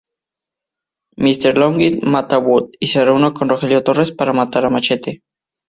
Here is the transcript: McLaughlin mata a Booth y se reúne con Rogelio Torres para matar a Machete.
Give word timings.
McLaughlin 1.23 1.99
mata 2.11 2.37
a 2.37 2.39
Booth 2.39 2.71
y 2.79 2.87
se 2.87 3.05
reúne 3.05 3.31
con 3.35 3.47
Rogelio 3.49 3.83
Torres 3.83 4.11
para 4.11 4.33
matar 4.33 4.65
a 4.65 4.71
Machete. 4.71 5.21